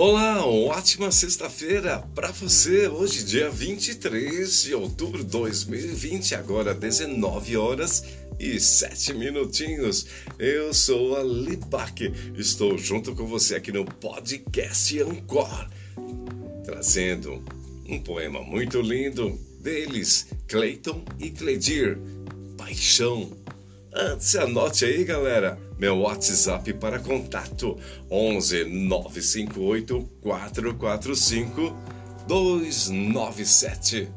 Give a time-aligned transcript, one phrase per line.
[0.00, 2.86] Olá, ótima sexta-feira para você.
[2.86, 8.04] Hoje, dia 23 de outubro de 2020, agora 19 horas
[8.38, 10.06] e 7 minutinhos.
[10.38, 15.68] Eu sou a Libac, estou junto com você aqui no podcast Ancor,
[16.64, 17.42] trazendo
[17.88, 21.98] um poema muito lindo deles, Clayton e Cledir,
[22.56, 23.36] Paixão.
[23.92, 27.78] Antes, anote aí, galera, meu WhatsApp para contato
[28.10, 31.76] 11 958 445
[32.26, 34.08] 297.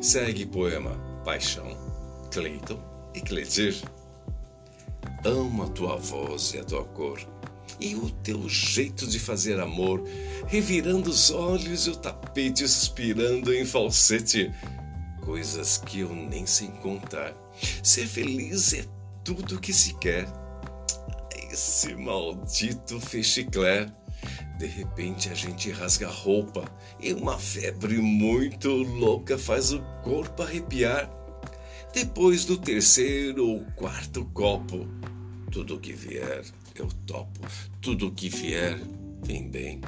[0.00, 0.92] Segue poema
[1.24, 1.76] Paixão,
[2.30, 2.80] Cleiton
[3.14, 3.76] e Cledir.
[5.24, 7.18] Amo a tua voz e a tua cor
[7.80, 10.02] e o teu jeito de fazer amor,
[10.46, 14.52] revirando os olhos e o tapete suspirando em falsete
[15.20, 17.34] coisas que eu nem sei contar.
[17.82, 18.84] Ser feliz é
[19.24, 20.26] tudo que se quer.
[21.54, 23.88] Esse maldito fechicler.
[24.58, 26.64] De repente a gente rasga a roupa
[26.98, 31.08] e uma febre muito louca faz o corpo arrepiar.
[31.92, 34.84] Depois do terceiro ou quarto copo,
[35.52, 37.46] tudo que vier eu topo,
[37.80, 38.76] tudo que vier
[39.24, 39.80] vem bem.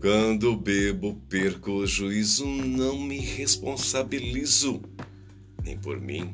[0.00, 4.80] Quando bebo, perco o juízo, não me responsabilizo,
[5.64, 6.32] nem por mim,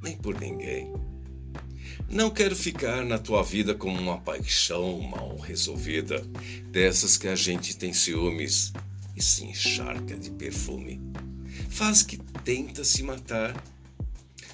[0.00, 1.15] nem por ninguém.
[2.08, 6.24] Não quero ficar na tua vida como uma paixão mal resolvida,
[6.70, 8.72] dessas que a gente tem ciúmes
[9.16, 11.00] e se encharca de perfume.
[11.70, 13.54] Faz que tenta se matar.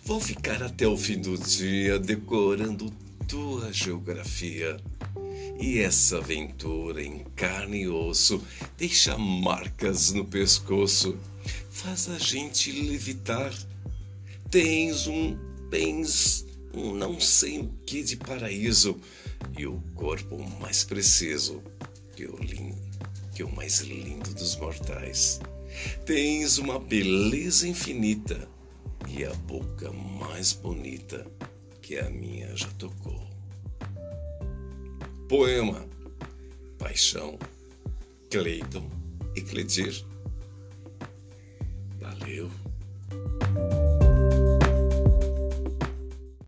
[0.05, 2.93] Vou ficar até o fim do dia decorando
[3.29, 4.77] tua geografia
[5.63, 8.43] e essa aventura em carne e osso
[8.77, 11.17] deixa marcas no pescoço,
[11.71, 13.55] faz a gente levitar.
[14.51, 15.37] Tens um,
[15.71, 16.45] tens
[16.75, 18.99] um não sei o que de paraíso
[19.59, 21.63] e o corpo mais preciso
[22.17, 22.39] que o,
[23.35, 25.41] que o mais lindo dos mortais.
[26.05, 28.49] Tens uma beleza infinita
[29.09, 31.27] e a boca mais bonita
[31.81, 33.21] que a minha já tocou.
[35.29, 35.87] Poema
[36.79, 37.39] Paixão,
[38.31, 38.91] Cleiton
[39.35, 40.05] e Cledir.